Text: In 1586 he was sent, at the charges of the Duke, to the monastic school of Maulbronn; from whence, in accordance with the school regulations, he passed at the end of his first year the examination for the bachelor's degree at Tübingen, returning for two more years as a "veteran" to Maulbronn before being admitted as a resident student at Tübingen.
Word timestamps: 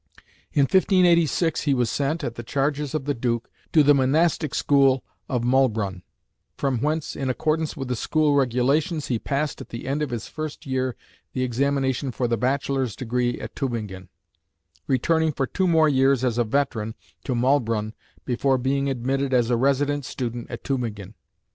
In 0.51 0.61
1586 0.63 1.61
he 1.61 1.75
was 1.75 1.87
sent, 1.87 2.23
at 2.23 2.33
the 2.33 2.41
charges 2.41 2.95
of 2.95 3.05
the 3.05 3.13
Duke, 3.13 3.51
to 3.71 3.83
the 3.83 3.93
monastic 3.93 4.55
school 4.55 5.03
of 5.29 5.43
Maulbronn; 5.43 6.01
from 6.57 6.79
whence, 6.79 7.15
in 7.15 7.29
accordance 7.29 7.77
with 7.77 7.87
the 7.87 7.95
school 7.95 8.33
regulations, 8.33 9.09
he 9.09 9.19
passed 9.19 9.61
at 9.61 9.69
the 9.69 9.87
end 9.87 10.01
of 10.01 10.09
his 10.09 10.27
first 10.27 10.65
year 10.65 10.95
the 11.33 11.43
examination 11.43 12.09
for 12.11 12.27
the 12.27 12.35
bachelor's 12.35 12.95
degree 12.95 13.39
at 13.39 13.53
Tübingen, 13.53 14.07
returning 14.87 15.31
for 15.31 15.45
two 15.45 15.67
more 15.67 15.87
years 15.87 16.23
as 16.23 16.39
a 16.39 16.43
"veteran" 16.43 16.95
to 17.23 17.35
Maulbronn 17.35 17.93
before 18.25 18.57
being 18.57 18.89
admitted 18.89 19.35
as 19.35 19.51
a 19.51 19.55
resident 19.55 20.03
student 20.05 20.49
at 20.49 20.63
Tübingen. 20.63 21.13